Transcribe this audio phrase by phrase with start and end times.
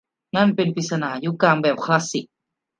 [0.35, 2.25] นั่นเป็นปริศนายุคกลางแบบคลาสสิก